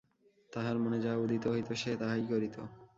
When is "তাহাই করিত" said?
1.97-2.55